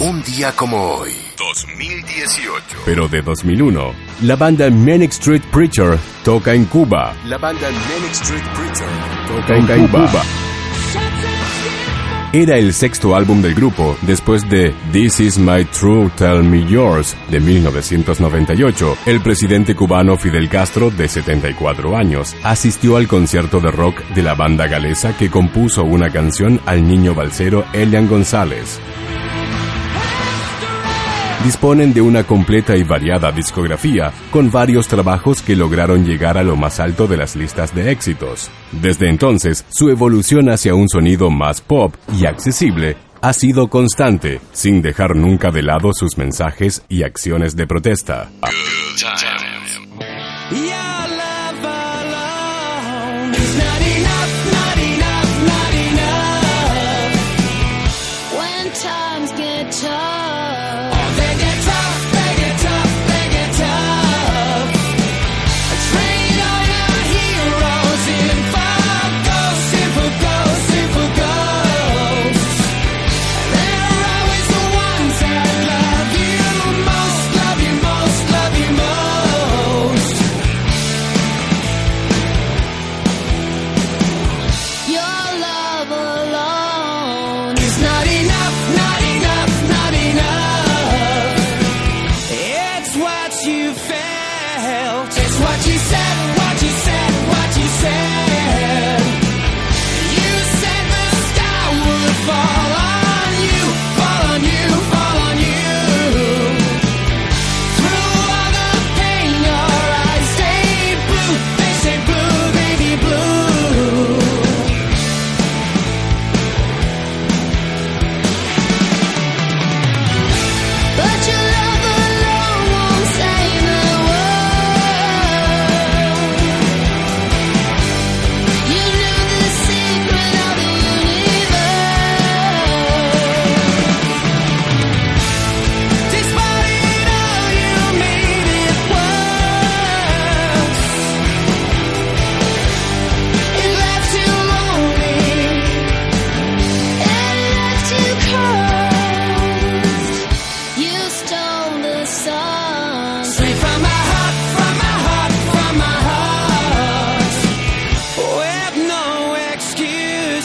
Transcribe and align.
Un 0.00 0.22
día 0.24 0.50
como 0.56 0.76
hoy. 0.96 1.12
2018. 1.38 2.78
Pero 2.84 3.06
de 3.06 3.22
2001, 3.22 3.92
la 4.22 4.34
banda 4.34 4.68
Manic 4.68 5.12
Street 5.12 5.42
Preacher 5.52 5.98
toca 6.24 6.52
en 6.52 6.64
Cuba. 6.64 7.14
La 7.26 7.38
banda 7.38 7.68
Manic 7.70 8.12
Street 8.12 8.42
Preacher 8.54 8.88
Toca 9.28 9.76
en 9.76 9.86
Cuba. 9.86 10.22
Era 12.32 12.56
el 12.56 12.74
sexto 12.74 13.14
álbum 13.14 13.40
del 13.40 13.54
grupo 13.54 13.96
después 14.02 14.42
de 14.50 14.74
This 14.90 15.20
Is 15.20 15.38
My 15.38 15.64
True 15.66 16.10
Tell 16.16 16.42
Me 16.42 16.66
Yours 16.66 17.16
de 17.30 17.38
1998. 17.38 18.96
El 19.06 19.20
presidente 19.20 19.76
cubano 19.76 20.16
Fidel 20.16 20.48
Castro, 20.48 20.90
de 20.90 21.06
74 21.06 21.96
años, 21.96 22.34
asistió 22.42 22.96
al 22.96 23.06
concierto 23.06 23.60
de 23.60 23.70
rock 23.70 24.02
de 24.16 24.24
la 24.24 24.34
banda 24.34 24.66
galesa 24.66 25.16
que 25.16 25.30
compuso 25.30 25.84
una 25.84 26.10
canción 26.10 26.60
al 26.66 26.84
niño 26.84 27.14
balsero 27.14 27.64
Elian 27.72 28.08
González. 28.08 28.80
Disponen 31.44 31.92
de 31.92 32.00
una 32.00 32.24
completa 32.24 32.74
y 32.74 32.84
variada 32.84 33.30
discografía, 33.30 34.10
con 34.30 34.50
varios 34.50 34.88
trabajos 34.88 35.42
que 35.42 35.54
lograron 35.54 36.06
llegar 36.06 36.38
a 36.38 36.42
lo 36.42 36.56
más 36.56 36.80
alto 36.80 37.06
de 37.06 37.18
las 37.18 37.36
listas 37.36 37.74
de 37.74 37.92
éxitos. 37.92 38.50
Desde 38.72 39.10
entonces, 39.10 39.66
su 39.68 39.90
evolución 39.90 40.48
hacia 40.48 40.74
un 40.74 40.88
sonido 40.88 41.28
más 41.30 41.60
pop 41.60 41.94
y 42.18 42.24
accesible 42.24 42.96
ha 43.20 43.34
sido 43.34 43.68
constante, 43.68 44.40
sin 44.52 44.80
dejar 44.80 45.16
nunca 45.16 45.50
de 45.50 45.62
lado 45.62 45.90
sus 45.92 46.16
mensajes 46.16 46.82
y 46.88 47.02
acciones 47.02 47.54
de 47.56 47.66
protesta. 47.66 48.30
Good 48.40 48.96
times. 50.50 50.83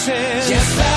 places. 0.05 0.49
Yes, 0.49 0.88